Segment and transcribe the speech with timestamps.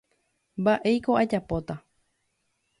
[0.61, 1.75] mba'éiko ajapóta